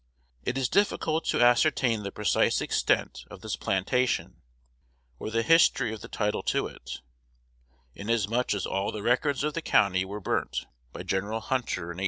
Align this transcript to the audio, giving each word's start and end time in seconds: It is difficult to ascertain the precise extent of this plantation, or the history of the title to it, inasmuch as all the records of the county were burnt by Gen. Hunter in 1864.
It 0.41 0.57
is 0.57 0.67
difficult 0.67 1.25
to 1.25 1.43
ascertain 1.43 2.01
the 2.01 2.11
precise 2.11 2.59
extent 2.59 3.23
of 3.29 3.41
this 3.41 3.55
plantation, 3.55 4.41
or 5.19 5.29
the 5.29 5.43
history 5.43 5.93
of 5.93 6.01
the 6.01 6.07
title 6.07 6.41
to 6.41 6.65
it, 6.65 7.01
inasmuch 7.93 8.55
as 8.55 8.65
all 8.65 8.91
the 8.91 9.03
records 9.03 9.43
of 9.43 9.53
the 9.53 9.61
county 9.61 10.03
were 10.03 10.19
burnt 10.19 10.65
by 10.91 11.03
Gen. 11.03 11.25
Hunter 11.25 11.29
in 11.35 11.39
1864. 11.39 11.97